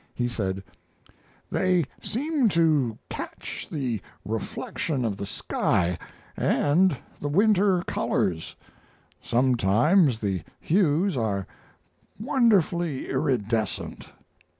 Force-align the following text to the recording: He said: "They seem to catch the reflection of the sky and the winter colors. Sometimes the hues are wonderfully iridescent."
He 0.15 0.27
said: 0.27 0.63
"They 1.51 1.85
seem 2.01 2.49
to 2.49 2.97
catch 3.07 3.67
the 3.69 4.01
reflection 4.25 5.05
of 5.05 5.15
the 5.15 5.27
sky 5.27 5.99
and 6.35 6.97
the 7.19 7.27
winter 7.27 7.83
colors. 7.83 8.55
Sometimes 9.21 10.17
the 10.17 10.41
hues 10.59 11.15
are 11.15 11.45
wonderfully 12.19 13.11
iridescent." 13.11 14.09